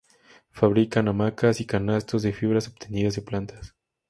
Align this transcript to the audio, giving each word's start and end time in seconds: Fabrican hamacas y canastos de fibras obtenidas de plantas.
Fabrican 0.49 1.07
hamacas 1.09 1.61
y 1.61 1.67
canastos 1.67 2.23
de 2.23 2.33
fibras 2.33 2.67
obtenidas 2.67 3.13
de 3.17 3.21
plantas. 3.21 3.75